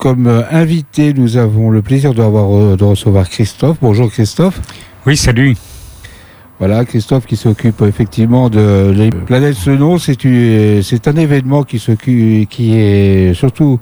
comme 0.00 0.26
euh, 0.26 0.42
invité, 0.50 1.12
nous 1.12 1.36
avons 1.36 1.68
le 1.70 1.82
plaisir 1.82 2.12
euh, 2.16 2.76
de 2.76 2.84
recevoir 2.84 3.28
Christophe. 3.28 3.76
Bonjour 3.82 4.10
Christophe. 4.10 4.58
Oui, 5.06 5.14
salut. 5.16 5.54
Voilà, 6.58 6.84
Christophe 6.86 7.26
qui 7.26 7.36
s'occupe 7.36 7.82
effectivement 7.82 8.48
de 8.48 8.94
la 8.96 9.10
planète 9.10 9.54
Senon. 9.54 9.98
C'est 9.98 11.08
un 11.08 11.16
événement 11.16 11.62
qui 11.64 11.76
est 11.78 13.34
surtout 13.34 13.78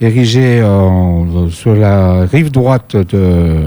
érigé 0.00 0.62
en- 0.62 1.48
sur 1.50 1.74
la 1.76 2.26
rive 2.26 2.50
droite 2.50 2.96
de, 2.96 3.62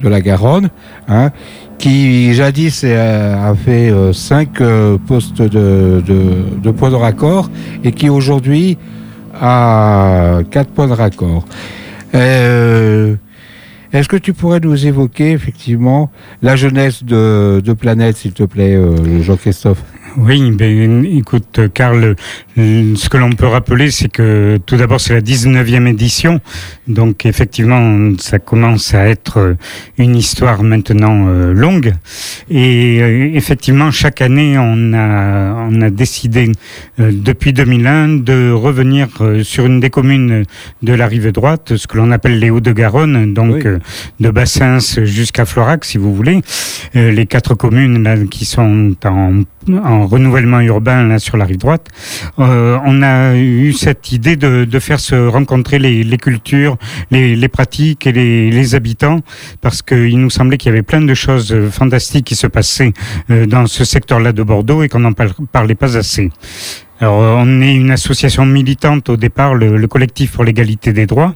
de 0.00 0.08
la 0.08 0.20
Garonne, 0.20 0.70
hein, 1.08 1.30
qui 1.78 2.32
jadis 2.34 2.82
euh, 2.84 3.50
a 3.50 3.54
fait 3.54 3.90
euh, 3.90 4.12
cinq 4.12 4.60
euh, 4.60 4.98
postes 5.04 5.42
de, 5.42 6.02
de, 6.06 6.60
de 6.62 6.70
points 6.70 6.90
de 6.90 6.96
raccord 6.96 7.50
et 7.84 7.90
qui 7.92 8.08
aujourd'hui 8.08 8.78
a 9.40 10.40
quatre 10.50 10.70
points 10.70 10.88
de 10.88 10.92
raccord. 10.92 11.44
Euh, 12.14 13.16
est-ce 13.92 14.08
que 14.08 14.16
tu 14.16 14.32
pourrais 14.32 14.60
nous 14.60 14.86
évoquer 14.86 15.32
effectivement 15.32 16.10
la 16.42 16.56
jeunesse 16.56 17.04
de, 17.04 17.62
de 17.64 17.72
Planète, 17.72 18.16
s'il 18.16 18.32
te 18.32 18.42
plaît, 18.42 18.74
euh, 18.74 19.22
Jean-Christophe? 19.22 19.82
Oui, 20.18 20.50
ben, 20.50 21.04
écoute, 21.04 21.60
Karl, 21.74 22.16
ce 22.56 23.08
que 23.10 23.18
l'on 23.18 23.32
peut 23.32 23.46
rappeler, 23.48 23.90
c'est 23.90 24.08
que 24.08 24.58
tout 24.64 24.76
d'abord, 24.78 24.98
c'est 24.98 25.12
la 25.12 25.20
19e 25.20 25.86
édition. 25.86 26.40
Donc, 26.88 27.26
effectivement, 27.26 28.12
ça 28.18 28.38
commence 28.38 28.94
à 28.94 29.08
être 29.08 29.56
une 29.98 30.16
histoire 30.16 30.62
maintenant 30.62 31.26
euh, 31.28 31.52
longue. 31.52 31.92
Et 32.48 32.98
euh, 33.02 33.30
effectivement, 33.34 33.90
chaque 33.90 34.22
année, 34.22 34.56
on 34.58 34.94
a, 34.94 35.66
on 35.70 35.82
a 35.82 35.90
décidé, 35.90 36.50
euh, 36.98 37.10
depuis 37.12 37.52
2001, 37.52 38.08
de 38.16 38.50
revenir 38.52 39.08
euh, 39.20 39.42
sur 39.42 39.66
une 39.66 39.80
des 39.80 39.90
communes 39.90 40.44
de 40.82 40.92
la 40.94 41.06
rive 41.08 41.30
droite, 41.30 41.76
ce 41.76 41.86
que 41.86 41.98
l'on 41.98 42.10
appelle 42.10 42.38
les 42.38 42.48
Hauts-de-Garonne, 42.48 43.34
donc 43.34 43.56
Oui. 43.56 43.62
euh, 43.66 43.78
de 44.20 44.30
Bassins 44.30 44.78
jusqu'à 45.04 45.44
Florac, 45.44 45.84
si 45.84 45.98
vous 45.98 46.14
voulez. 46.14 46.40
Euh, 46.94 47.10
les 47.12 47.26
quatre 47.26 47.54
communes 47.54 48.02
là, 48.02 48.16
qui 48.30 48.46
sont 48.46 48.94
en, 49.04 49.42
en 49.74 50.06
renouvellement 50.06 50.60
urbain 50.60 51.06
là, 51.06 51.18
sur 51.18 51.36
la 51.36 51.44
rive 51.44 51.58
droite, 51.58 51.88
euh, 52.38 52.78
on 52.84 53.02
a 53.02 53.36
eu 53.36 53.72
cette 53.72 54.12
idée 54.12 54.36
de, 54.36 54.78
faire 54.78 55.00
se 55.00 55.14
rencontrer 55.14 55.78
les, 55.78 56.18
cultures, 56.18 56.76
les, 57.10 57.48
pratiques 57.48 58.06
et 58.06 58.12
les, 58.12 58.50
les 58.50 58.74
habitants, 58.74 59.20
parce 59.60 59.82
qu'il 59.82 60.18
nous 60.18 60.30
semblait 60.30 60.58
qu'il 60.58 60.70
y 60.70 60.72
avait 60.72 60.82
plein 60.82 61.00
de 61.00 61.14
choses 61.14 61.52
euh, 61.52 61.70
fantastiques 61.70 62.26
qui 62.26 62.36
se 62.36 62.46
passaient 62.46 62.92
euh, 63.30 63.46
dans 63.46 63.66
ce 63.66 63.84
secteur-là 63.84 64.32
de 64.32 64.42
Bordeaux 64.42 64.82
et 64.82 64.88
qu'on 64.88 65.00
n'en 65.00 65.12
par- 65.12 65.34
parlait 65.50 65.74
pas 65.74 65.96
assez. 65.96 66.30
Alors, 66.98 67.18
on 67.44 67.60
est 67.60 67.74
une 67.74 67.90
association 67.90 68.46
militante 68.46 69.10
au 69.10 69.18
départ, 69.18 69.54
le, 69.54 69.76
le 69.76 69.86
collectif 69.86 70.32
pour 70.32 70.44
l'égalité 70.44 70.94
des 70.94 71.04
droits, 71.04 71.34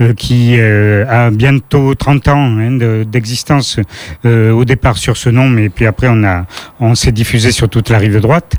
euh, 0.00 0.14
qui 0.14 0.54
euh, 0.58 1.04
a 1.08 1.30
bientôt 1.30 1.94
30 1.94 2.28
ans 2.28 2.58
hein, 2.58 2.70
de- 2.72 3.04
d'existence 3.06 3.78
euh, 4.24 4.50
au 4.52 4.64
départ 4.64 4.96
sur 4.96 5.18
ce 5.18 5.28
nom, 5.28 5.46
mais 5.50 5.68
puis 5.68 5.84
après 5.84 6.08
on 6.10 6.24
a, 6.24 6.46
on 6.80 6.94
s'est 6.94 7.12
diffusé 7.12 7.52
sur 7.52 7.68
toute 7.68 7.90
la 7.90 7.98
rive 7.98 8.18
droite. 8.18 8.54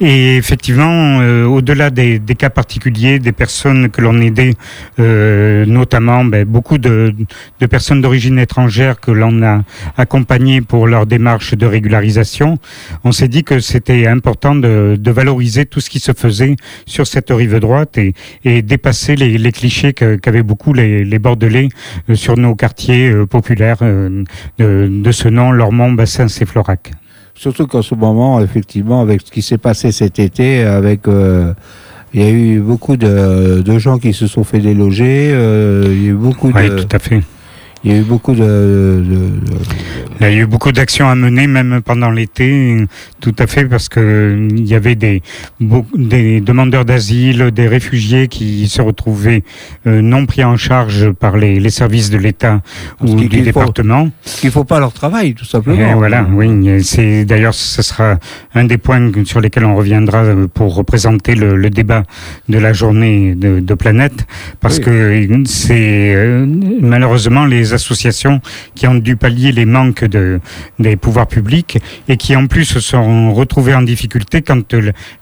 Et 0.00 0.36
effectivement, 0.36 1.20
euh, 1.20 1.44
au-delà 1.44 1.90
des, 1.90 2.18
des 2.18 2.34
cas 2.36 2.48
particuliers, 2.50 3.18
des 3.18 3.32
personnes 3.32 3.90
que 3.90 4.00
l'on 4.00 4.18
aidait, 4.18 4.54
euh, 4.98 5.66
notamment 5.66 6.24
ben, 6.24 6.46
beaucoup 6.46 6.78
de, 6.78 7.14
de 7.60 7.66
personnes 7.66 8.00
d'origine 8.00 8.38
étrangère 8.38 8.98
que 8.98 9.10
l'on 9.10 9.42
a 9.42 9.60
accompagnées 9.98 10.62
pour 10.62 10.86
leur 10.86 11.04
démarche 11.04 11.52
de 11.54 11.66
régularisation, 11.66 12.58
on 13.04 13.12
s'est 13.12 13.28
dit 13.28 13.44
que 13.44 13.60
c'était 13.60 14.06
important 14.06 14.54
de, 14.54 14.96
de 14.98 15.10
valoriser 15.10 15.66
tout 15.66 15.81
ce 15.82 15.90
qui 15.90 16.00
se 16.00 16.12
faisait 16.12 16.56
sur 16.86 17.06
cette 17.06 17.28
rive 17.30 17.58
droite 17.58 17.98
et, 17.98 18.14
et 18.44 18.62
dépasser 18.62 19.14
les, 19.16 19.36
les 19.36 19.52
clichés 19.52 19.92
qu'avaient 19.92 20.42
beaucoup 20.42 20.72
les, 20.72 21.04
les 21.04 21.18
Bordelais 21.18 21.68
euh, 22.08 22.14
sur 22.14 22.38
nos 22.38 22.54
quartiers 22.54 23.10
euh, 23.10 23.26
populaires 23.26 23.78
euh, 23.82 24.24
de, 24.58 24.88
de 24.90 25.12
ce 25.12 25.28
nom, 25.28 25.52
Lormont, 25.52 25.92
Bassins 25.92 26.28
et 26.40 26.46
Florac. 26.46 26.92
Surtout 27.34 27.66
qu'en 27.66 27.82
ce 27.82 27.94
moment, 27.94 28.40
effectivement, 28.40 29.00
avec 29.02 29.22
ce 29.26 29.30
qui 29.30 29.42
s'est 29.42 29.58
passé 29.58 29.90
cet 29.92 30.18
été, 30.18 30.62
avec 30.62 31.08
euh, 31.08 31.52
il 32.14 32.20
y 32.20 32.24
a 32.24 32.30
eu 32.30 32.60
beaucoup 32.60 32.96
de, 32.96 33.62
de 33.62 33.78
gens 33.78 33.98
qui 33.98 34.12
se 34.12 34.26
sont 34.26 34.44
fait 34.44 34.60
déloger, 34.60 35.30
euh, 35.32 35.84
il 35.88 36.02
y 36.02 36.06
a 36.06 36.10
eu 36.10 36.14
beaucoup 36.14 36.50
Oui, 36.54 36.68
de, 36.68 36.78
tout 36.82 36.88
à 36.94 36.98
fait. 36.98 37.22
Il 37.84 37.92
y 37.92 37.94
a 37.94 37.98
eu 37.98 38.02
beaucoup 38.02 38.34
de, 38.34 38.38
de- 38.40 39.50
de- 39.50 39.58
Il 40.20 40.26
y 40.26 40.30
a 40.30 40.32
eu 40.42 40.46
beaucoup 40.46 40.70
d'actions 40.70 41.08
à 41.08 41.14
mener, 41.16 41.46
même 41.48 41.80
pendant 41.84 42.10
l'été, 42.10 42.76
tout 43.20 43.34
à 43.40 43.46
fait, 43.48 43.64
parce 43.64 43.88
que 43.88 44.48
il 44.50 44.64
y 44.66 44.74
avait 44.74 44.94
des, 44.94 45.20
des 45.94 46.40
demandeurs 46.40 46.84
d'asile, 46.84 47.50
des 47.50 47.66
réfugiés 47.66 48.28
qui 48.28 48.68
se 48.68 48.80
retrouvaient 48.82 49.42
euh, 49.88 50.00
non 50.00 50.26
pris 50.26 50.44
en 50.44 50.56
charge 50.56 51.10
par 51.10 51.36
les, 51.36 51.58
les 51.58 51.70
services 51.70 52.10
de 52.10 52.18
l'État 52.18 52.62
ou 53.00 53.14
du 53.16 53.28
qu'il 53.28 53.38
faut- 53.40 53.44
département. 53.44 54.10
qu'il 54.24 54.50
faut 54.52 54.64
pas 54.64 54.78
leur 54.78 54.92
travail, 54.92 55.34
tout 55.34 55.44
simplement. 55.44 55.90
Et 55.90 55.94
voilà, 55.94 56.24
oui. 56.32 56.50
C'est 56.84 57.24
d'ailleurs 57.24 57.54
ce 57.54 57.82
sera 57.82 58.18
un 58.54 58.64
des 58.64 58.78
points 58.78 59.10
sur 59.24 59.40
lesquels 59.40 59.64
on 59.64 59.74
reviendra 59.74 60.18
euh, 60.22 60.46
pour 60.46 60.74
représenter 60.76 61.34
le, 61.34 61.56
le 61.56 61.70
débat 61.70 62.04
de 62.48 62.58
la 62.58 62.72
journée 62.72 63.34
de, 63.34 63.58
de 63.60 63.74
Planète, 63.74 64.24
parce 64.60 64.78
Oui. 64.78 64.84
que 64.84 65.42
c'est 65.46 66.14
euh, 66.14 66.46
malheureusement 66.80 67.44
les 67.44 67.71
associations 67.72 68.40
qui 68.74 68.86
ont 68.86 68.94
dû 68.94 69.16
pallier 69.16 69.52
les 69.52 69.64
manques 69.64 70.04
de, 70.04 70.40
des 70.78 70.96
pouvoirs 70.96 71.26
publics 71.26 71.78
et 72.08 72.16
qui 72.16 72.34
en 72.36 72.46
plus 72.46 72.64
se 72.64 72.80
sont 72.80 73.32
retrouvées 73.34 73.74
en 73.74 73.82
difficulté 73.82 74.42
quand 74.42 74.74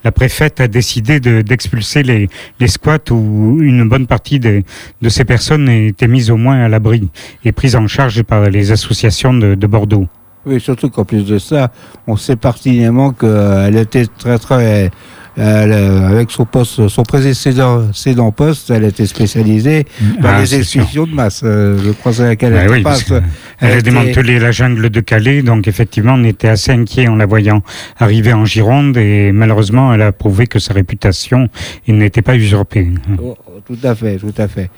la 0.04 0.12
préfète 0.12 0.60
a 0.60 0.68
décidé 0.68 1.20
de- 1.20 1.42
d'expulser 1.42 2.02
les, 2.02 2.28
les 2.58 2.68
squats 2.68 3.10
où 3.10 3.58
une 3.60 3.88
bonne 3.88 4.06
partie 4.06 4.40
de, 4.40 4.62
de 5.02 5.08
ces 5.08 5.24
personnes 5.24 5.68
étaient 5.68 6.08
mises 6.08 6.30
au 6.30 6.36
moins 6.36 6.60
à 6.64 6.68
l'abri 6.68 7.08
et 7.44 7.52
prises 7.52 7.76
en 7.76 7.86
charge 7.86 8.22
par 8.22 8.48
les 8.48 8.72
associations 8.72 9.34
de, 9.34 9.54
de 9.54 9.66
Bordeaux. 9.66 10.06
Oui, 10.46 10.58
surtout 10.58 10.88
qu'en 10.88 11.04
plus 11.04 11.26
de 11.26 11.38
ça, 11.38 11.70
on 12.06 12.16
sait 12.16 12.36
pertinemment 12.36 13.12
qu'elle 13.12 13.76
était 13.76 14.06
très 14.06 14.38
très 14.38 14.90
euh, 15.38 16.08
avec 16.08 16.30
son 16.30 16.44
poste, 16.44 16.88
son 16.88 17.02
précédent 17.02 17.86
précédent 17.86 18.32
poste, 18.32 18.70
elle 18.70 18.84
était 18.84 19.06
spécialisée 19.06 19.84
dans 20.20 20.28
Ah, 20.30 20.40
les 20.40 20.54
expulsions 20.56 21.06
de 21.06 21.14
masse. 21.14 21.42
Euh, 21.44 21.78
je 21.84 21.90
crois 21.90 22.20
à 22.20 22.28
laquelle 22.28 22.54
Ah 22.56 22.62
elle 22.64 22.70
oui, 22.70 22.82
passe. 22.82 23.04
que 23.04 23.14
elle 23.60 23.70
a 23.70 23.74
était- 23.74 23.82
démantelé 23.82 24.38
la 24.38 24.50
jungle 24.50 24.90
de 24.90 25.00
Calais, 25.00 25.42
donc 25.42 25.68
effectivement, 25.68 26.14
on 26.14 26.24
était 26.24 26.48
assez 26.48 26.72
inquiet 26.72 27.08
en 27.08 27.16
la 27.16 27.26
voyant 27.26 27.62
arriver 27.98 28.32
en 28.32 28.44
Gironde, 28.44 28.96
et 28.96 29.32
malheureusement, 29.32 29.94
elle 29.94 30.02
a 30.02 30.12
prouvé 30.12 30.46
que 30.46 30.58
sa 30.58 30.74
réputation 30.74 31.48
n'était 31.86 32.22
pas 32.22 32.36
usurpée. 32.36 32.88
Oh, 33.22 33.36
tout 33.66 33.78
à 33.82 33.94
fait, 33.94 34.16
tout 34.16 34.34
à 34.36 34.48
fait. 34.48 34.70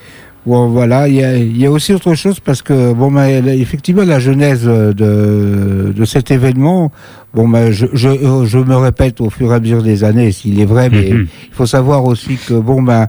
Bon, 0.44 0.68
voilà, 0.68 1.06
il 1.06 1.14
y 1.14 1.22
a, 1.24 1.36
il 1.36 1.56
y 1.56 1.66
a 1.66 1.70
aussi 1.70 1.92
autre 1.94 2.14
chose 2.14 2.40
parce 2.40 2.62
que, 2.62 2.92
bon, 2.92 3.12
bah, 3.12 3.30
effectivement, 3.30 4.02
la 4.02 4.18
genèse 4.18 4.64
de, 4.64 5.92
de 5.96 6.04
cet 6.04 6.32
événement, 6.32 6.90
bon, 7.32 7.48
bah, 7.48 7.70
je, 7.70 7.86
je, 7.92 8.08
je 8.44 8.58
me 8.58 8.74
répète 8.74 9.20
au 9.20 9.30
fur 9.30 9.52
et 9.52 9.54
à 9.54 9.60
mesure 9.60 9.84
des 9.84 10.02
années, 10.02 10.32
s'il 10.32 10.60
est 10.60 10.64
vrai, 10.64 10.88
mais 10.90 11.10
Mhm. 11.12 11.26
il 11.48 11.54
faut 11.54 11.66
savoir 11.66 12.04
aussi 12.04 12.38
que, 12.44 12.54
bon, 12.54 12.82
ben, 12.82 13.06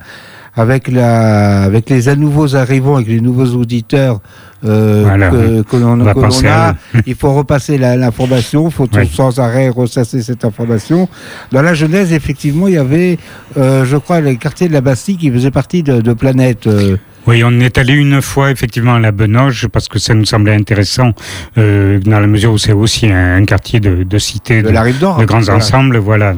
avec 0.55 0.87
la, 0.91 1.63
avec 1.63 1.89
les 1.89 2.15
nouveaux 2.15 2.55
arrivants, 2.55 2.97
avec 2.97 3.07
les 3.07 3.19
nouveaux 3.21 3.55
auditeurs 3.59 4.19
euh, 4.63 5.01
Voilà. 5.03 5.29
que, 5.31 5.61
que 5.63 5.75
l'on 5.77 5.99
à 6.05 6.69
a, 6.69 6.75
il 7.07 7.15
faut 7.15 7.33
repasser 7.33 7.79
l'information, 7.79 8.67
il 8.67 8.71
faut 8.71 8.87
Oui. 8.93 9.09
sans 9.11 9.39
arrêt 9.39 9.69
ressasser 9.69 10.21
cette 10.21 10.45
information. 10.45 11.09
Dans 11.51 11.63
la 11.63 11.73
Genèse, 11.73 12.13
effectivement, 12.13 12.67
il 12.67 12.75
y 12.75 12.77
avait, 12.77 13.17
euh, 13.57 13.83
je 13.85 13.97
crois, 13.97 14.21
le 14.21 14.35
quartier 14.35 14.67
de 14.67 14.73
la 14.73 14.81
Bastille 14.81 15.17
qui 15.17 15.31
faisait 15.31 15.49
partie 15.51 15.81
de, 15.81 15.99
de 15.99 16.13
Planète. 16.13 16.67
euh, 16.67 16.95
Oui, 17.25 17.41
on 17.45 17.57
est 17.61 17.77
allé 17.77 17.93
une 17.93 18.21
fois 18.21 18.51
effectivement 18.51 18.95
à 18.95 18.99
la 18.99 19.13
Benoge 19.13 19.67
parce 19.69 19.87
que 19.87 19.97
ça 19.97 20.13
nous 20.13 20.25
semblait 20.25 20.53
intéressant 20.53 21.13
euh, 21.57 21.99
dans 21.99 22.19
la 22.19 22.27
mesure 22.27 22.51
où 22.51 22.57
c'est 22.57 22.73
aussi 22.73 23.07
un, 23.07 23.37
un 23.37 23.45
quartier 23.45 23.79
de, 23.79 24.03
de 24.03 24.17
cité 24.17 24.61
de 24.61 24.67
de, 24.67 24.73
la 24.73 24.81
rive 24.81 24.99
d'or. 24.99 25.17
de 25.17 25.23
grands 25.23 25.39
Voilà. 25.39 25.55
ensembles, 25.57 25.97
voilà. 25.97 26.33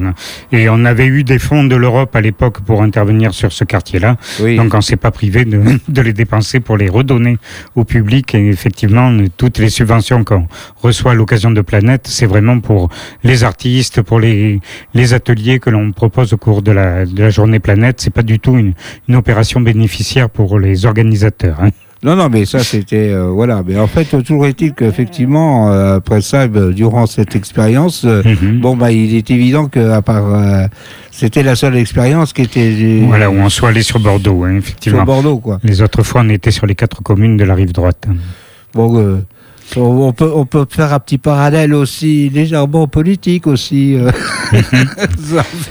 Et 0.52 0.68
on 0.68 0.84
avait 0.84 1.06
eu 1.06 1.24
des 1.24 1.40
fonds 1.40 1.64
de 1.64 1.74
l'Europe 1.74 2.14
à 2.14 2.20
l'époque 2.20 2.60
pour 2.60 2.82
intervenir 2.82 3.34
sur 3.34 3.52
ce 3.52 3.64
quartier-là. 3.64 4.16
Oui. 4.40 4.56
Donc 4.56 4.74
on 4.74 4.80
s'est 4.80 4.96
pas 4.96 5.10
privé 5.10 5.44
de, 5.44 5.60
de 5.88 6.00
les 6.02 6.12
dépenser 6.12 6.60
pour 6.60 6.76
les 6.76 6.88
redonner 6.88 7.38
au 7.74 7.84
public. 7.84 8.36
Et 8.36 8.48
effectivement, 8.48 9.12
toutes 9.36 9.58
les 9.58 9.70
subventions 9.70 10.22
qu'on 10.22 10.46
reçoit 10.82 11.12
à 11.12 11.14
l'occasion 11.16 11.50
de 11.50 11.62
Planète, 11.62 12.06
c'est 12.08 12.26
vraiment 12.26 12.60
pour 12.60 12.90
les 13.24 13.42
artistes, 13.42 14.02
pour 14.02 14.20
les, 14.20 14.60
les 14.94 15.14
ateliers 15.14 15.58
que 15.58 15.70
l'on 15.70 15.90
propose 15.90 16.32
au 16.32 16.36
cours 16.36 16.62
de 16.62 16.70
la, 16.70 17.06
de 17.06 17.22
la 17.22 17.30
journée 17.30 17.58
Planète. 17.58 18.00
C'est 18.00 18.12
pas 18.14 18.22
du 18.22 18.38
tout 18.38 18.56
une, 18.56 18.74
une 19.08 19.16
opération 19.16 19.60
bénéficiaire 19.60 20.30
pour 20.30 20.60
les 20.60 20.75
organisateurs. 20.84 21.56
hein. 21.62 21.70
Non, 22.02 22.14
non, 22.14 22.28
mais 22.28 22.44
ça, 22.44 22.58
c'était. 22.60 23.08
euh, 23.10 23.28
voilà. 23.30 23.62
Mais 23.66 23.78
en 23.78 23.86
fait, 23.86 24.04
toujours 24.22 24.46
est-il 24.46 24.74
qu'effectivement, 24.74 25.72
euh, 25.72 25.96
après 25.96 26.20
ça, 26.20 26.46
ben, 26.46 26.70
durant 26.70 27.06
cette 27.06 27.34
expérience, 27.34 28.04
euh, 28.04 28.22
Mhm. 28.22 28.60
bon, 28.60 28.76
bah, 28.76 28.92
il 28.92 29.14
est 29.16 29.30
évident 29.30 29.66
que, 29.66 29.90
à 29.90 30.02
part. 30.02 30.26
euh, 30.34 30.66
c'était 31.10 31.42
la 31.42 31.56
seule 31.56 31.74
expérience 31.76 32.34
qui 32.34 32.42
était. 32.42 32.70
euh, 32.80 33.04
Voilà, 33.06 33.30
où 33.30 33.34
on 33.34 33.48
soit 33.48 33.70
allé 33.70 33.82
sur 33.82 33.98
Bordeaux, 33.98 34.44
hein, 34.44 34.50
Sur 34.50 34.58
effectivement. 34.58 35.04
Bordeaux, 35.04 35.38
quoi. 35.38 35.58
Les 35.64 35.80
autres 35.80 36.02
fois, 36.02 36.20
on 36.24 36.28
était 36.28 36.50
sur 36.50 36.66
les 36.66 36.74
quatre 36.74 37.02
communes 37.02 37.38
de 37.38 37.44
la 37.44 37.54
rive 37.54 37.72
droite. 37.72 38.06
Bon, 38.74 38.98
euh, 39.00 39.16
On 39.76 40.12
peut, 40.12 40.30
on 40.32 40.44
peut 40.46 40.64
faire 40.68 40.92
un 40.92 41.00
petit 41.00 41.18
parallèle 41.18 41.74
aussi 41.74 42.28
légèrement 42.32 42.86
politique 42.86 43.48
aussi. 43.48 43.96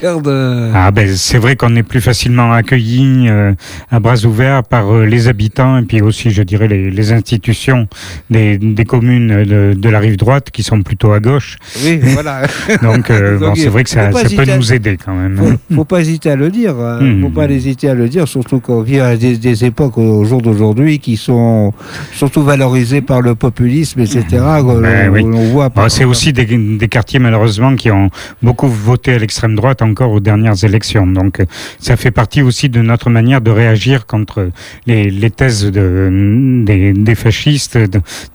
Euh, 0.03 0.21
de... 0.21 0.71
Ah 0.73 0.91
ben 0.91 1.07
c'est 1.15 1.37
vrai 1.37 1.55
qu'on 1.55 1.75
est 1.75 1.83
plus 1.83 2.01
facilement 2.01 2.51
accueilli 2.51 3.27
euh, 3.29 3.53
à 3.89 3.99
bras 3.99 4.25
ouverts 4.25 4.63
par 4.63 4.93
euh, 4.93 5.05
les 5.05 5.27
habitants 5.27 5.77
et 5.77 5.83
puis 5.83 6.01
aussi 6.01 6.31
je 6.31 6.43
dirais 6.43 6.67
les, 6.67 6.89
les 6.89 7.11
institutions 7.11 7.87
des, 8.29 8.57
des 8.57 8.85
communes 8.85 9.43
de, 9.43 9.73
de, 9.73 9.89
la 9.89 9.99
rive 9.99 10.17
droite 10.17 10.51
qui 10.51 10.63
sont 10.63 10.81
plutôt 10.81 11.11
à 11.13 11.19
gauche. 11.19 11.57
Oui, 11.83 11.99
voilà. 12.01 12.41
Donc, 12.81 13.11
bon, 13.39 13.55
c'est 13.55 13.67
vrai 13.67 13.83
que 13.83 13.89
ça, 13.89 14.11
ça 14.11 14.29
peut 14.29 14.55
nous 14.55 14.73
aider 14.73 14.97
quand 15.03 15.15
même. 15.15 15.37
Faut, 15.37 15.75
faut 15.75 15.85
pas 15.85 16.01
hésiter 16.01 16.31
à 16.31 16.35
le 16.35 16.49
dire. 16.49 16.75
Hein. 16.75 16.99
Hmm. 17.01 17.21
Faut 17.21 17.29
pas 17.29 17.45
hésiter 17.49 17.89
à 17.89 17.93
le 17.93 18.09
dire, 18.09 18.27
surtout 18.27 18.59
qu'on 18.59 18.81
vit 18.81 18.99
à 18.99 19.15
des, 19.15 19.37
des 19.37 19.65
époques 19.65 19.97
au 19.97 20.25
jour 20.25 20.41
d'aujourd'hui 20.41 20.99
qui 20.99 21.17
sont 21.17 21.73
surtout 22.13 22.43
valorisées 22.43 23.01
par 23.01 23.21
le 23.21 23.35
populisme, 23.35 24.01
etc. 24.01 24.23
Ben 24.31 25.11
on, 25.11 25.43
voit. 25.51 25.71
c'est 25.89 26.05
aussi 26.05 26.33
des, 26.33 26.45
des, 26.45 26.87
quartiers 26.87 27.19
malheureusement 27.19 27.75
qui 27.75 27.91
ont 27.91 28.09
beaucoup 28.41 28.64
voté 28.67 29.13
à 29.13 29.19
l'extrême 29.19 29.55
droite 29.55 29.81
encore 29.81 30.11
aux 30.11 30.19
dernières 30.19 30.63
élections. 30.63 31.07
Donc 31.07 31.41
ça 31.79 31.97
fait 31.97 32.11
partie 32.11 32.41
aussi 32.41 32.69
de 32.69 32.81
notre 32.81 33.09
manière 33.09 33.41
de 33.41 33.51
réagir 33.51 34.05
contre 34.05 34.49
les, 34.85 35.09
les 35.09 35.31
thèses 35.31 35.71
de, 35.71 36.63
des, 36.65 36.93
des 36.93 37.15
fascistes 37.15 37.77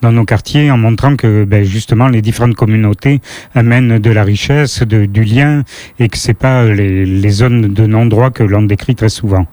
dans 0.01 0.11
nos 0.11 0.25
quartiers 0.25 0.71
en 0.71 0.77
montrant 0.77 1.15
que 1.15 1.43
ben, 1.43 1.63
justement 1.63 2.07
les 2.07 2.21
différentes 2.21 2.55
communautés 2.55 3.21
amènent 3.55 3.99
de 3.99 4.11
la 4.11 4.23
richesse, 4.23 4.83
du 4.83 5.23
lien 5.23 5.63
et 5.99 6.09
que 6.09 6.17
c'est 6.17 6.33
pas 6.33 6.65
les, 6.65 7.05
les 7.05 7.29
zones 7.29 7.73
de 7.73 7.85
non-droit 7.85 8.29
que 8.31 8.43
l'on 8.43 8.63
décrit 8.63 8.95
très 8.95 9.09
souvent. 9.09 9.45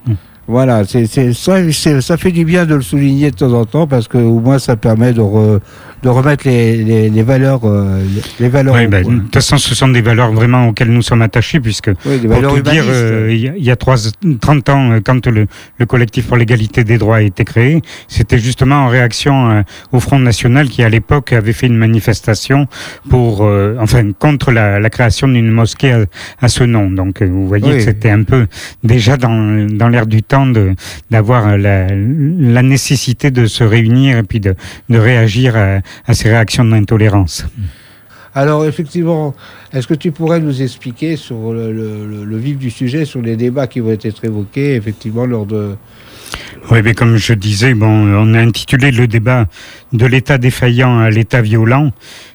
Voilà, 0.49 0.83
c'est 0.83 1.05
ça, 1.33 2.01
ça 2.01 2.17
fait 2.17 2.31
du 2.31 2.43
bien 2.43 2.65
de 2.65 2.73
le 2.73 2.81
souligner 2.81 3.29
de 3.29 3.35
temps 3.35 3.53
en 3.53 3.65
temps 3.65 3.85
parce 3.85 4.07
que 4.07 4.17
au 4.17 4.39
moins 4.39 4.57
ça 4.57 4.75
permet 4.75 5.13
de, 5.13 5.21
re, 5.21 5.59
de 6.01 6.09
remettre 6.09 6.47
les, 6.47 6.77
les, 6.77 7.09
les 7.09 7.21
valeurs. 7.21 7.61
Euh, 7.65 8.03
les 8.39 8.49
valeurs 8.49 8.73
oui, 8.73 8.87
ben, 8.87 9.03
de 9.03 9.19
toute 9.19 9.33
façon, 9.35 9.59
ce 9.59 9.75
sont 9.75 9.89
des 9.89 10.01
valeurs 10.01 10.31
vraiment 10.31 10.69
auxquelles 10.69 10.89
nous 10.89 11.03
sommes 11.03 11.21
attachés, 11.21 11.59
puisque 11.59 11.91
oui, 12.03 12.17
pour 12.27 12.55
tout 12.55 12.61
dire, 12.61 12.83
euh, 12.87 13.29
il 13.31 13.63
y 13.63 13.69
a 13.69 13.75
3, 13.75 13.95
30 14.41 14.69
ans, 14.69 14.91
euh, 14.91 14.99
quand 15.05 15.27
le, 15.27 15.45
le 15.77 15.85
collectif 15.85 16.25
pour 16.25 16.35
l'égalité 16.35 16.83
des 16.83 16.97
droits 16.97 17.17
a 17.17 17.21
été 17.21 17.43
créé, 17.43 17.83
c'était 18.07 18.39
justement 18.39 18.85
en 18.85 18.87
réaction 18.87 19.63
au 19.91 19.99
Front 19.99 20.17
National 20.17 20.67
qui, 20.67 20.81
à 20.81 20.89
l'époque, 20.89 21.31
avait 21.31 21.53
fait 21.53 21.67
une 21.67 21.77
manifestation 21.77 22.67
pour, 23.09 23.41
enfin, 23.79 24.11
contre 24.17 24.51
la, 24.51 24.79
la 24.79 24.89
création 24.89 25.27
d'une 25.27 25.51
mosquée 25.51 25.91
à, 25.91 26.05
à, 26.41 26.47
ce 26.47 26.63
nom. 26.63 26.89
Donc, 26.89 27.21
vous 27.21 27.47
voyez 27.47 27.73
que 27.73 27.81
c'était 27.81 28.09
un 28.09 28.23
peu 28.23 28.47
déjà 28.83 29.15
dans, 29.15 29.67
dans 29.69 29.89
l'air 29.89 30.07
du 30.07 30.23
temps 30.23 30.38
d'avoir 31.09 31.57
la, 31.57 31.87
la 31.89 32.61
nécessité 32.61 33.31
de 33.31 33.45
se 33.45 33.63
réunir 33.63 34.17
et 34.17 34.23
puis 34.23 34.39
de, 34.39 34.55
de 34.89 34.97
réagir 34.97 35.55
à, 35.55 35.79
à 36.05 36.13
ces 36.13 36.29
réactions 36.29 36.65
d'intolérance. 36.65 37.45
Alors 38.35 38.65
effectivement, 38.65 39.33
est-ce 39.73 39.87
que 39.87 39.95
tu 39.95 40.11
pourrais 40.11 40.39
nous 40.39 40.61
expliquer 40.61 41.15
sur 41.15 41.51
le, 41.51 41.73
le, 41.73 42.23
le, 42.25 42.37
vif 42.37 42.57
du 42.57 42.69
sujet, 42.69 43.03
sur 43.03 43.21
les 43.21 43.35
débats 43.35 43.67
qui 43.67 43.79
vont 43.79 43.91
être 43.91 44.23
évoqués 44.23 44.75
effectivement 44.75 45.25
lors 45.25 45.45
de... 45.45 45.75
Oui, 46.69 46.81
mais 46.83 46.93
comme 46.93 47.17
je 47.17 47.33
disais, 47.33 47.73
bon, 47.73 47.87
on 47.87 48.33
a 48.35 48.39
intitulé 48.39 48.91
le 48.91 49.07
débat 49.07 49.47
de 49.93 50.05
l'État 50.05 50.37
défaillant 50.37 50.99
à 50.99 51.09
l'État 51.09 51.41
violent 51.41 51.91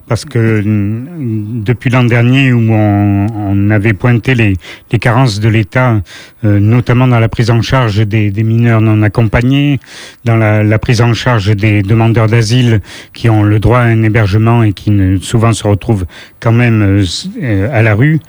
parce 0.07 0.25
que 0.25 0.61
mm, 0.61 1.63
depuis 1.65 1.91
l'an 1.91 2.05
dernier 2.05 2.53
où 2.53 2.73
on, 2.73 3.27
on, 3.35 3.71
avait 3.71 3.95
pointé 3.95 4.35
les, 4.35 4.55
les 4.93 4.99
carences 4.99 5.41
de 5.41 5.49
l'État, 5.49 6.01
euh, 6.45 6.61
notamment 6.61 7.09
dans 7.09 7.19
la 7.19 7.29
prise 7.29 7.51
en 7.51 7.63
charge 7.63 8.07
des, 8.07 8.31
des 8.31 8.43
mineurs 8.43 8.81
non 8.81 9.03
accompagnés, 9.03 9.81
dans 10.25 10.37
la, 10.37 10.63
la, 10.63 10.79
prise 10.79 11.01
en 11.01 11.15
charge 11.15 11.55
des 11.57 11.83
demandeurs 11.83 12.27
d'asile 12.27 12.81
qui 13.13 13.31
ont 13.31 13.43
le 13.43 13.59
droit 13.59 13.79
à 13.79 13.85
un 13.85 14.03
hébergement 14.03 14.63
et 14.63 14.73
qui 14.73 14.91
ne, 14.91 15.19
souvent 15.19 15.53
se 15.53 15.67
retrouvent 15.67 16.05
quand 16.41 16.53
même 16.53 17.03
euh, 17.41 17.69
à 17.73 17.83
la 17.83 17.95
rue, 17.95 18.21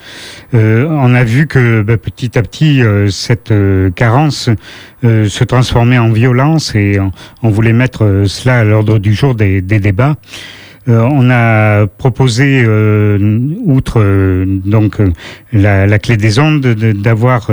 euh, 0.54 0.88
on 0.90 1.14
a 1.14 1.24
vu 1.24 1.48
que 1.48 1.82
bah, 1.82 1.98
petit 1.98 2.38
à 2.38 2.42
petit 2.42 2.82
euh, 2.82 3.10
cette 3.10 3.52
euh, 3.52 3.90
carence 3.92 4.50
se 5.04 5.44
transformait 5.44 6.00
en 6.00 6.10
violence 6.10 6.74
et 6.74 7.00
on, 7.00 7.12
on 7.44 7.50
voulait 7.52 7.74
mettre 7.74 8.24
cela 8.26 8.62
à 8.62 8.64
l'ordre 8.64 8.98
du 8.98 9.14
jour 9.16 9.36
des, 9.36 9.62
des 9.62 9.80
débats. 9.80 10.16
Euh, 10.88 11.02
on 11.12 11.32
a 11.32 11.88
proposé, 11.88 12.64
euh, 12.64 13.18
outre 13.66 14.00
euh, 14.00 14.46
donc 14.46 14.98
la, 15.52 15.88
la, 15.88 16.00
clé 16.00 16.16
des 16.16 16.38
ondes, 16.38 16.62
d'avoir 16.62 17.50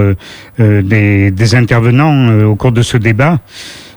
des, 0.59 1.31
des, 1.31 1.55
intervenants 1.55 2.45
au 2.45 2.57
cours 2.57 2.73
de 2.73 2.83
ce 2.83 2.99
débat. 2.99 3.41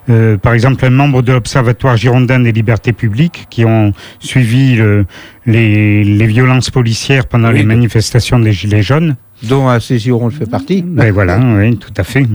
Euh, 0.10 0.38
par 0.38 0.54
exemple, 0.54 0.86
un 0.86 0.92
membre 0.92 1.22
de 1.22 1.34
l'Observatoire 1.34 1.98
girondin 1.98 2.40
des 2.40 2.52
libertés 2.52 2.94
publiques 2.94 3.48
qui 3.50 3.66
ont 3.66 3.92
suivi 4.20 4.76
le, 4.76 5.06
les, 5.46 6.04
les, 6.04 6.28
violences 6.28 6.70
policières 6.70 7.26
pendant 7.26 7.50
oui, 7.50 7.60
les 7.60 7.64
manifestations 7.64 8.40
des 8.40 8.52
Gilets 8.52 8.84
jaunes 8.84 9.16
dont 9.48 9.68
Assez 9.68 10.00
Giron 10.00 10.30
fait 10.30 10.50
partie. 10.50 10.82
Ben 10.82 11.12
voilà, 11.12 11.40
oui, 11.40 11.78
tout 11.78 11.94
à 11.98 12.04
fait. 12.04 12.26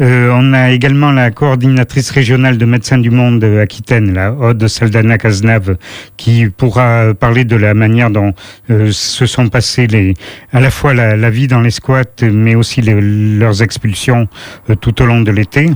Euh, 0.00 0.30
on 0.34 0.52
a 0.52 0.70
également 0.70 1.12
la 1.12 1.30
coordinatrice 1.30 2.10
régionale 2.10 2.58
de 2.58 2.64
Médecins 2.64 2.98
du 2.98 3.10
Monde 3.10 3.42
Aquitaine, 3.44 4.12
la 4.14 4.32
Aude 4.32 4.66
Saldana 4.68 5.18
Cazenave, 5.18 5.76
qui 6.16 6.48
pourra 6.48 7.14
parler 7.14 7.44
de 7.44 7.56
la 7.56 7.74
manière 7.74 8.10
dont 8.10 8.32
euh, 8.70 8.90
se 8.92 9.26
sont 9.26 9.48
passées 9.48 9.86
les, 9.86 10.14
à 10.52 10.60
la 10.60 10.70
fois 10.70 10.94
la, 10.94 11.16
la 11.16 11.30
vie 11.30 11.46
dans 11.46 11.60
les 11.60 11.70
squats, 11.70 12.02
mais 12.22 12.54
aussi 12.54 12.80
les, 12.80 13.00
leurs 13.00 13.62
expulsions 13.62 14.28
euh, 14.70 14.74
tout 14.74 15.02
au 15.02 15.06
long 15.06 15.20
de 15.20 15.30
l'été. 15.30 15.70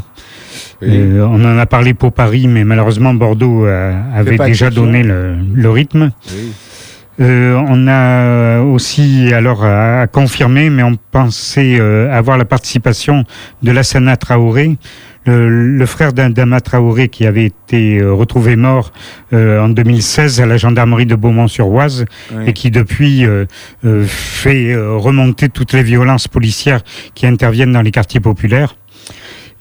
Euh, 0.82 1.22
on 1.28 1.44
en 1.44 1.58
a 1.58 1.66
parlé 1.66 1.94
pour 1.94 2.12
Paris, 2.12 2.48
mais 2.48 2.64
malheureusement 2.64 3.12
Bordeaux 3.14 3.66
euh, 3.66 3.92
avait 4.14 4.38
déjà 4.38 4.70
donné 4.70 5.02
le, 5.02 5.36
le 5.54 5.70
rythme. 5.70 6.10
Oui. 6.32 6.52
Euh, 7.20 7.60
on 7.68 7.86
a 7.88 8.60
aussi, 8.62 9.32
alors 9.34 9.64
à, 9.64 10.02
à 10.02 10.06
confirmer, 10.06 10.70
mais 10.70 10.82
on 10.82 10.96
pensait 11.10 11.78
euh, 11.78 12.10
avoir 12.10 12.38
la 12.38 12.44
participation 12.44 13.24
de 13.62 13.72
Lassana 13.72 14.16
Traoré, 14.16 14.78
le, 15.26 15.76
le 15.76 15.86
frère 15.86 16.12
d'Adama 16.12 16.60
Traoré 16.60 17.08
qui 17.08 17.26
avait 17.26 17.44
été 17.44 17.98
euh, 17.98 18.12
retrouvé 18.12 18.56
mort 18.56 18.92
euh, 19.32 19.60
en 19.60 19.68
2016 19.68 20.40
à 20.40 20.46
la 20.46 20.56
gendarmerie 20.56 21.06
de 21.06 21.14
Beaumont-sur-Oise 21.14 22.06
oui. 22.34 22.44
et 22.46 22.52
qui 22.52 22.70
depuis 22.70 23.26
euh, 23.26 23.46
fait 24.06 24.74
remonter 24.76 25.48
toutes 25.48 25.72
les 25.72 25.82
violences 25.82 26.28
policières 26.28 26.80
qui 27.14 27.26
interviennent 27.26 27.72
dans 27.72 27.82
les 27.82 27.90
quartiers 27.90 28.20
populaires. 28.20 28.76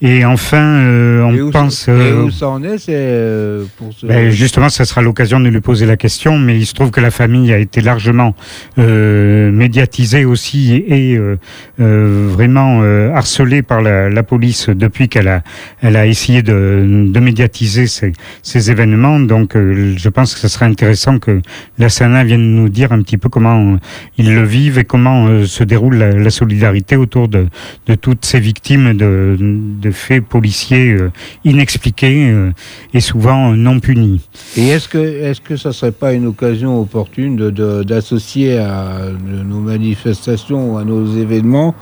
Et 0.01 0.23
enfin, 0.23 0.63
euh, 0.63 1.21
on 1.23 1.49
et 1.49 1.51
pense. 1.51 1.81
Ça, 1.81 1.91
euh, 1.91 2.23
où 2.23 2.31
ça 2.31 2.47
en 2.47 2.63
est, 2.63 2.77
c'est 2.77 2.93
euh, 2.95 3.65
pour 3.77 3.91
ce... 3.93 4.05
ben 4.05 4.29
Justement, 4.29 4.69
ça 4.69 4.85
sera 4.85 5.01
l'occasion 5.01 5.41
de 5.41 5.49
lui 5.49 5.59
poser 5.59 5.85
la 5.85 5.97
question, 5.97 6.37
mais 6.39 6.57
il 6.57 6.65
se 6.65 6.73
trouve 6.73 6.89
que 6.89 7.01
la 7.01 7.11
famille 7.11 7.51
a 7.51 7.57
été 7.57 7.81
largement 7.81 8.33
euh, 8.77 9.51
médiatisée 9.51 10.23
aussi 10.23 10.73
et, 10.73 11.11
et 11.11 11.17
euh, 11.17 11.35
euh, 11.81 12.27
vraiment 12.29 12.81
harcelée 13.13 13.61
par 13.61 13.81
la, 13.81 14.09
la 14.09 14.23
police 14.23 14.69
depuis 14.69 15.09
qu'elle 15.09 15.27
a, 15.27 15.43
elle 15.81 15.97
a 15.97 16.07
essayé 16.07 16.43
de, 16.43 17.05
de 17.09 17.19
médiatiser 17.19 17.87
ces, 17.87 18.13
ces, 18.41 18.71
événements. 18.71 19.19
Donc, 19.19 19.55
je 19.55 20.09
pense 20.09 20.33
que 20.33 20.39
ce 20.39 20.47
serait 20.47 20.65
intéressant 20.65 21.19
que 21.19 21.41
la 21.77 21.89
Sana 21.89 22.23
vienne 22.23 22.55
nous 22.55 22.69
dire 22.69 22.93
un 22.93 23.01
petit 23.01 23.17
peu 23.17 23.27
comment 23.27 23.77
ils 24.17 24.33
le 24.33 24.43
vivent 24.43 24.79
et 24.79 24.85
comment 24.85 25.45
se 25.45 25.63
déroule 25.65 25.95
la, 25.97 26.11
la 26.11 26.29
solidarité 26.29 26.95
autour 26.95 27.27
de, 27.27 27.47
de 27.87 27.95
toutes 27.95 28.23
ces 28.23 28.39
victimes 28.39 28.93
de, 28.93 29.35
de 29.39 29.88
de 29.89 29.95
faits 29.95 30.25
policiers 30.25 30.91
euh, 30.91 31.11
inexpliqués 31.43 32.29
euh, 32.29 32.51
et 32.93 32.99
souvent 32.99 33.51
non 33.51 33.79
punis. 33.79 34.21
Et 34.55 34.67
est-ce 34.67 34.87
que 34.87 34.97
est-ce 34.97 35.41
que 35.41 35.57
ça 35.57 35.73
serait 35.73 35.91
pas 35.91 36.13
une 36.13 36.27
occasion 36.27 36.79
opportune 36.79 37.49
d'associer 37.83 38.57
à 38.57 39.01
de 39.09 39.43
nos 39.43 39.59
manifestations, 39.59 40.77
à 40.77 40.83
nos 40.83 41.05
événements, 41.17 41.75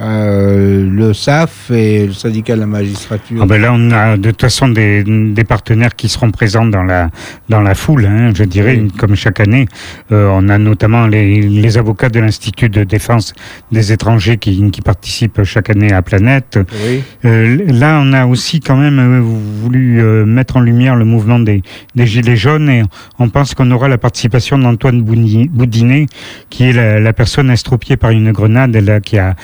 euh, 0.00 0.88
le 0.90 1.12
SAF 1.12 1.70
et 1.70 2.06
le 2.06 2.12
syndicat 2.14 2.54
de 2.54 2.60
la 2.60 2.66
magistrature. 2.66 3.38
Ah 3.42 3.44
ben 3.44 3.60
là, 3.60 3.70
on 3.74 3.90
a 3.90 4.16
de 4.16 4.30
toute 4.30 4.40
façon 4.40 4.68
des, 4.68 5.04
des, 5.04 5.44
partenaires 5.44 5.94
qui 5.94 6.08
seront 6.08 6.30
présents 6.30 6.64
dans 6.64 6.82
la 6.82 7.10
dans 7.50 7.60
la 7.60 7.74
foule, 7.74 8.06
hein, 8.06 8.32
je 8.34 8.44
dirais, 8.44 8.78
oui. 8.80 8.90
comme 8.96 9.14
chaque 9.14 9.40
année. 9.40 9.66
Euh, 10.10 10.30
on 10.32 10.48
a 10.48 10.56
notamment 10.56 11.06
les, 11.06 11.42
les 11.42 11.76
avocats 11.76 12.08
de 12.08 12.18
l'Institut 12.18 12.70
de 12.70 12.82
défense 12.82 13.34
des 13.72 13.92
étrangers 13.92 14.38
qui, 14.38 14.70
qui 14.70 14.80
participent 14.80 15.44
chaque 15.44 15.68
année 15.68 15.92
à 15.92 16.00
Planète. 16.00 16.58
Oui. 16.86 17.02
Euh, 17.26 17.58
là, 17.66 18.00
on 18.02 18.14
a 18.14 18.24
aussi 18.24 18.60
quand 18.60 18.76
même 18.76 19.20
voulu 19.20 20.02
mettre 20.24 20.56
en 20.56 20.60
lumière 20.60 20.96
le 20.96 21.04
mouvement 21.04 21.38
des, 21.38 21.62
des 21.94 22.06
Gilets 22.06 22.36
jaunes 22.36 22.70
et 22.70 22.82
on 23.18 23.28
pense 23.28 23.54
qu'on 23.54 23.70
aura 23.70 23.88
la 23.88 23.98
participation 23.98 24.56
d'Antoine 24.56 25.02
Boudinet, 25.02 26.06
qui 26.48 26.64
est 26.64 26.72
la, 26.72 27.00
la 27.00 27.12
personne 27.12 27.50
estropiée 27.50 27.98
par 27.98 28.12
une 28.12 28.32
grenade, 28.32 28.74
là, 28.76 29.00
qui 29.00 29.18
a 29.18 29.34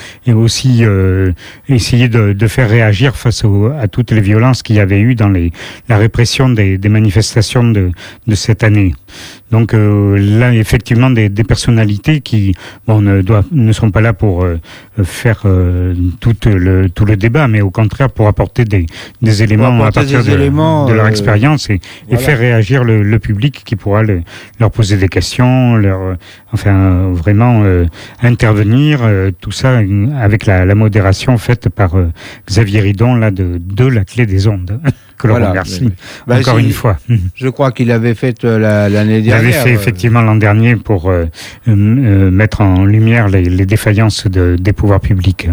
aussi 0.47 0.85
euh, 0.85 1.33
essayer 1.67 2.07
de, 2.07 2.47
faire 2.47 2.69
réagir 2.69 3.17
face 3.17 3.43
à 3.83 3.87
toutes 3.89 4.11
les 4.11 4.21
violences 4.21 4.63
qu'il 4.63 4.77
y 4.77 4.79
avait 4.79 5.01
eu 5.01 5.13
dans 5.13 5.29
la 5.89 5.97
répression 5.97 6.47
des, 6.47 6.79
manifestations 6.89 7.65
de, 7.65 7.91
cette 8.33 8.63
année. 8.63 8.93
Donc 9.51 9.73
euh, 9.73 10.17
là, 10.17 10.53
effectivement, 10.53 11.09
des, 11.09 11.29
des, 11.29 11.43
personnalités 11.43 12.19
qui 12.19 12.53
bon, 12.85 13.01
ne, 13.01 13.21
doivent, 13.21 13.47
ne 13.51 13.71
sont 13.71 13.91
pas 13.91 14.01
là 14.01 14.11
pour 14.11 14.43
euh, 14.43 14.59
faire 15.03 15.43
euh, 15.45 15.93
tout, 16.19 16.35
le, 16.45 16.89
tout 16.89 17.05
le 17.05 17.15
débat, 17.15 17.47
mais 17.47 17.61
au 17.61 17.69
contraire 17.69 18.09
pour 18.09 18.27
apporter 18.27 18.65
des, 18.65 18.85
des 19.21 19.43
éléments 19.43 19.81
à 19.83 19.91
partir 19.91 20.23
de, 20.23 20.31
de, 20.31 20.93
leur 20.93 21.07
expérience 21.07 21.69
et, 21.69 21.79
et, 22.09 22.17
faire 22.17 22.37
réagir 22.37 22.83
le, 22.83 23.03
le 23.03 23.19
public 23.19 23.61
qui 23.63 23.77
pourra 23.77 24.03
le, 24.03 24.21
leur 24.59 24.69
poser 24.69 24.97
des 24.97 25.07
questions, 25.07 25.77
leur, 25.77 26.17
enfin 26.51 27.11
vraiment 27.13 27.63
intervenir, 28.21 29.01
tout 29.39 29.51
ça 29.51 29.81
avec 30.19 30.45
la, 30.45 30.65
la, 30.65 30.75
modération 30.75 31.37
faite 31.37 31.69
par 31.69 31.95
Xavier 32.47 32.81
Ridon 32.81 33.15
là 33.15 33.31
de, 33.31 33.59
de 33.59 33.85
la 33.85 34.03
clé 34.03 34.25
des 34.25 34.47
ondes. 34.47 34.79
que 35.17 35.27
voilà. 35.27 35.49
remercie 35.49 35.89
bah, 36.25 36.37
encore 36.39 36.57
une 36.57 36.71
fois. 36.71 36.97
Je 37.35 37.47
crois 37.47 37.71
qu'il 37.71 37.91
avait 37.91 38.13
fait 38.13 38.43
l'année 38.43 39.21
dernière. 39.21 39.23
Il 39.23 39.31
avait 39.33 39.51
fait 39.51 39.73
effectivement 39.73 40.21
l'an 40.21 40.35
dernier 40.35 40.75
pour 40.75 41.09
euh, 41.09 41.25
euh, 41.67 42.31
mettre 42.31 42.61
en 42.61 42.85
lumière 42.85 43.27
les, 43.27 43.43
les 43.43 43.65
défaillances 43.65 44.27
de, 44.27 44.55
des 44.59 44.73
pouvoirs 44.73 44.99
publics. 44.99 45.49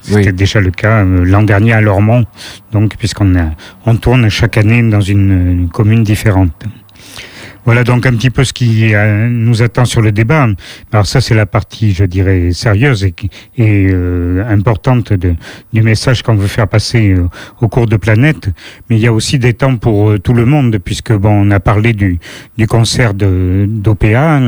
C'était 0.00 0.26
oui. 0.28 0.32
déjà 0.32 0.60
le 0.60 0.70
cas 0.70 1.04
euh, 1.04 1.24
l'an 1.24 1.42
dernier 1.42 1.72
à 1.72 1.80
Lormont, 1.80 2.24
donc 2.72 2.96
puisqu'on 2.96 3.34
on 3.86 3.96
tourne 3.96 4.28
chaque 4.28 4.56
année 4.56 4.82
dans 4.88 5.00
une, 5.00 5.50
une 5.50 5.68
commune 5.68 6.04
différente. 6.04 6.52
Voilà 7.66 7.82
donc 7.82 8.06
un 8.06 8.14
petit 8.14 8.30
peu 8.30 8.44
ce 8.44 8.52
qui 8.52 8.94
euh, 8.94 9.28
nous 9.28 9.60
attend 9.60 9.84
sur 9.84 10.00
le 10.00 10.12
débat. 10.12 10.46
Alors 10.92 11.04
ça, 11.04 11.20
c'est 11.20 11.34
la 11.34 11.46
partie, 11.46 11.92
je 11.92 12.04
dirais, 12.04 12.52
sérieuse 12.52 13.04
et, 13.04 13.12
euh, 13.58 14.44
importante 14.48 15.12
de, 15.12 15.34
du 15.72 15.82
message 15.82 16.22
qu'on 16.22 16.36
veut 16.36 16.46
faire 16.46 16.68
passer 16.68 17.10
euh, 17.10 17.26
au 17.60 17.66
cours 17.66 17.88
de 17.88 17.96
Planète. 17.96 18.50
Mais 18.88 18.96
il 18.96 19.02
y 19.02 19.08
a 19.08 19.12
aussi 19.12 19.40
des 19.40 19.52
temps 19.52 19.76
pour 19.78 20.10
euh, 20.10 20.18
tout 20.20 20.32
le 20.32 20.46
monde, 20.46 20.78
puisque 20.78 21.12
bon, 21.12 21.48
on 21.48 21.50
a 21.50 21.58
parlé 21.58 21.92
du, 21.92 22.20
du 22.56 22.68
concert 22.68 23.14
d'OPA, 23.14 24.38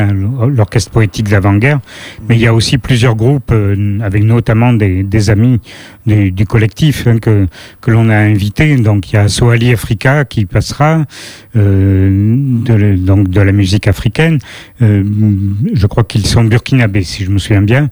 l'orchestre 0.48 0.92
poétique 0.92 1.28
d'avant-guerre, 1.28 1.80
mais 2.28 2.37
il 2.37 2.40
y 2.40 2.46
a 2.46 2.54
aussi 2.54 2.78
plusieurs 2.78 3.16
groupes, 3.16 3.52
avec 4.00 4.22
notamment 4.22 4.72
des, 4.72 5.02
des 5.02 5.30
amis 5.30 5.60
du, 6.06 6.30
du 6.30 6.46
collectif 6.46 7.08
hein, 7.08 7.18
que, 7.18 7.48
que 7.80 7.90
l'on 7.90 8.10
a 8.10 8.16
invité. 8.16 8.76
Donc 8.76 9.10
il 9.12 9.16
y 9.16 9.18
a 9.18 9.26
Soali 9.26 9.72
Africa 9.72 10.25
qui 10.25 10.46
passera. 10.46 11.04
De, 11.54 13.08
donc 13.09 13.29
de 13.29 13.41
la 13.41 13.53
musique 13.53 13.88
africaine. 13.88 14.38
Euh, 14.83 15.03
je 15.73 15.87
crois 15.87 16.05
qu'ils 16.05 16.27
sont 16.27 16.45
burkinabés, 16.45 17.05
si 17.05 17.25
je 17.25 17.31
me 17.31 17.38
souviens 17.38 17.62
bien. 17.62 17.88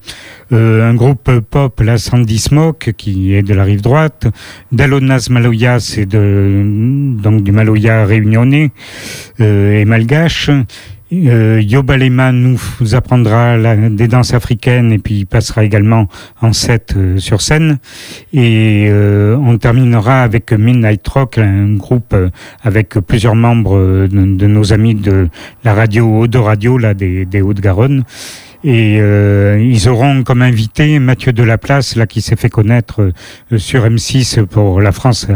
Euh, 0.52 0.88
un 0.90 0.94
groupe 0.94 1.30
pop, 1.50 1.80
la 1.80 1.96
Sandy 1.96 2.38
Smoke, 2.38 2.92
qui 2.96 3.34
est 3.34 3.42
de 3.42 3.54
la 3.54 3.64
rive 3.64 3.80
droite. 3.80 4.26
Dalonas 4.72 5.28
Maloya, 5.30 5.80
c'est 5.80 6.06
donc 6.06 7.42
du 7.42 7.52
Maloya 7.52 8.04
réunionnais 8.04 8.70
euh, 9.40 9.80
et 9.80 9.84
malgache. 9.86 10.50
Euh, 11.12 11.60
Yobalema 11.62 12.32
nous 12.32 12.58
apprendra 12.92 13.56
la, 13.56 13.76
des 13.76 14.08
danses 14.08 14.34
africaines 14.34 14.92
et 14.92 14.98
puis 14.98 15.18
il 15.18 15.26
passera 15.26 15.62
également 15.62 16.08
en 16.40 16.52
set 16.52 16.94
euh, 16.96 17.18
sur 17.18 17.42
scène. 17.42 17.78
Et 18.32 18.88
euh, 18.88 19.36
on 19.36 19.56
terminera 19.56 20.22
avec 20.22 20.52
Midnight 20.52 21.06
Rock, 21.06 21.38
un 21.38 21.74
groupe 21.76 22.12
euh, 22.12 22.30
avec 22.62 22.94
plusieurs 23.06 23.36
membres 23.36 23.78
de, 23.78 24.36
de, 24.36 24.46
nos 24.46 24.72
amis 24.72 24.94
de 24.96 25.28
la 25.62 25.74
radio 25.74 26.22
Eau 26.22 26.26
de 26.26 26.38
Radio, 26.38 26.76
là, 26.76 26.92
des, 26.92 27.24
des 27.24 27.40
Hauts-de-Garonne. 27.40 28.02
Et 28.64 28.98
euh, 29.00 29.62
ils 29.62 29.88
auront 29.88 30.24
comme 30.24 30.42
invité 30.42 30.98
Mathieu 30.98 31.32
Delaplace, 31.32 31.94
là, 31.94 32.06
qui 32.08 32.20
s'est 32.20 32.34
fait 32.34 32.48
connaître 32.48 33.12
euh, 33.52 33.58
sur 33.58 33.86
M6 33.86 34.44
pour 34.44 34.80
la 34.80 34.90
France 34.90 35.28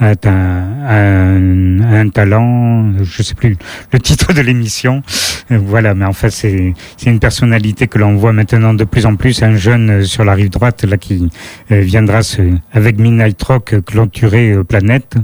a 0.00 0.14
un, 0.28 1.80
un, 1.80 1.80
un, 1.80 2.08
talent, 2.08 2.92
je 3.02 3.22
sais 3.22 3.34
plus 3.34 3.56
le 3.92 3.98
titre 3.98 4.32
de 4.32 4.40
l'émission. 4.40 5.02
Voilà, 5.50 5.94
mais 5.94 6.04
en 6.04 6.12
fait 6.12 6.30
c'est 6.30 6.74
une 7.06 7.20
personnalité 7.20 7.86
que 7.86 7.98
l'on 7.98 8.16
voit 8.16 8.32
maintenant 8.32 8.74
de 8.74 8.84
plus 8.84 9.06
en 9.06 9.16
plus, 9.16 9.42
un 9.42 9.56
jeune 9.56 10.04
sur 10.04 10.24
la 10.24 10.34
rive 10.34 10.50
droite 10.50 10.84
là 10.84 10.98
qui 10.98 11.30
euh, 11.72 11.80
viendra 11.80 12.22
se, 12.22 12.42
avec 12.72 12.98
Midnight 12.98 13.42
Rock 13.42 13.76
clôturer 13.84 14.52
euh, 14.52 14.64
Planète. 14.64 15.14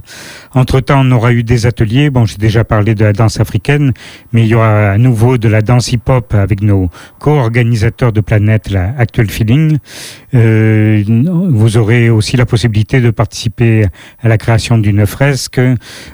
Entre 0.55 0.81
temps, 0.81 1.03
on 1.05 1.11
aura 1.11 1.33
eu 1.33 1.43
des 1.43 1.67
ateliers. 1.67 2.11
Bon, 2.11 2.25
j'ai 2.25 2.39
déjà 2.39 2.65
parlé 2.65 2.95
de 2.95 3.05
la 3.05 3.13
danse 3.13 3.39
africaine, 3.39 3.93
mais 4.33 4.43
il 4.43 4.49
y 4.49 4.55
aura 4.55 4.93
à 4.93 4.99
nouveau 4.99 5.37
de 5.37 5.49
la 5.49 5.61
danse 5.61 5.93
hip-hop 5.93 6.33
avec 6.35 6.63
nos 6.63 6.89
co-organisateurs 7.19 8.13
de 8.13 8.21
Planète, 8.21 8.71
la 8.71 8.95
Actual 8.99 9.29
Feeling. 9.29 9.79
Euh, 10.35 11.03
vous 11.51 11.77
aurez 11.77 12.09
aussi 12.09 12.37
la 12.37 12.47
possibilité 12.47 13.01
de 13.01 13.11
participer 13.11 13.87
à 14.23 14.29
la 14.29 14.39
création 14.39 14.64
d'une 14.73 15.07
fresque. 15.07 15.61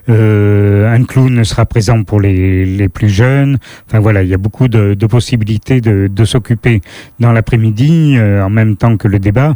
Euh, 0.08 0.94
un 0.94 1.04
clown 1.04 1.44
sera 1.44 1.66
présent 1.66 2.02
pour 2.02 2.20
les, 2.20 2.64
les, 2.66 2.88
plus 2.88 3.08
jeunes. 3.08 3.58
Enfin 3.86 4.00
voilà, 4.00 4.22
il 4.22 4.28
y 4.28 4.34
a 4.34 4.38
beaucoup 4.38 4.68
de, 4.68 4.94
de 4.94 5.06
possibilités 5.06 5.80
de, 5.80 6.08
de 6.12 6.24
s'occuper 6.24 6.80
dans 7.20 7.32
l'après-midi 7.32 8.16
euh, 8.16 8.44
en 8.44 8.50
même 8.50 8.76
temps 8.76 8.96
que 8.96 9.08
le 9.08 9.18
débat. 9.18 9.54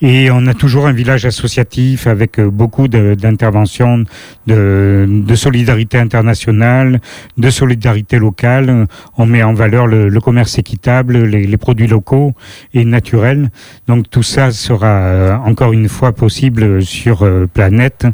Et 0.00 0.30
on 0.30 0.46
a 0.46 0.54
toujours 0.54 0.86
un 0.86 0.92
village 0.92 1.26
associatif 1.26 2.06
avec 2.06 2.38
euh, 2.38 2.50
beaucoup 2.50 2.86
d'interventions, 2.86 4.04
de, 4.46 5.06
de, 5.08 5.34
solidarité 5.34 5.98
internationale, 5.98 7.00
de 7.36 7.50
solidarité 7.50 8.18
locale. 8.18 8.86
On 9.16 9.26
met 9.26 9.42
en 9.42 9.54
valeur 9.54 9.88
le, 9.88 10.08
le 10.08 10.20
commerce 10.20 10.56
équitable, 10.58 11.24
les, 11.24 11.46
les, 11.46 11.56
produits 11.56 11.88
locaux 11.88 12.32
et 12.74 12.84
naturels. 12.84 13.50
Donc 13.88 14.08
tout 14.08 14.22
ça 14.22 14.52
sera 14.52 14.86
euh, 14.86 15.36
encore 15.36 15.72
une 15.72 15.88
fois 15.88 16.12
possible 16.12 16.82
sur 16.82 17.24
euh, 17.24 17.46
Planète. 17.52 18.06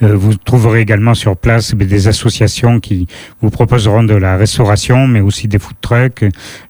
Vous 0.00 0.34
trouverez 0.34 0.80
également 0.80 1.14
sur 1.14 1.36
place 1.36 1.74
des 1.74 2.08
associations 2.08 2.80
qui 2.80 3.06
vous 3.40 3.50
proposeront 3.50 4.02
de 4.02 4.14
la 4.14 4.36
restauration, 4.36 5.06
mais 5.06 5.20
aussi 5.20 5.48
des 5.48 5.58
food 5.58 5.76
trucks. 5.80 6.24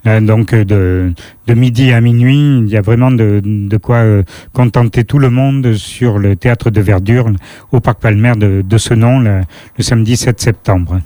Donc 0.05 0.55
de, 0.55 1.13
de 1.51 1.55
midi 1.55 1.93
à 1.93 2.01
minuit, 2.01 2.61
il 2.61 2.69
y 2.69 2.77
a 2.77 2.81
vraiment 2.81 3.11
de, 3.11 3.77
quoi 3.79 4.05
contenter 4.53 5.03
tout 5.05 5.19
le 5.19 5.31
monde 5.31 5.75
sur 5.75 6.19
le 6.19 6.37
théâtre 6.37 6.71
de 6.71 6.81
verdure 6.81 7.29
au 7.73 7.81
Parc 7.81 8.01
Palmer 8.01 8.35
de, 8.37 8.63
de 8.63 8.79
ce 8.79 8.95
nom 8.95 9.19
le, 9.19 9.41
le 9.77 9.83
samedi 9.83 10.17
7 10.17 10.41
septembre. 10.41 11.01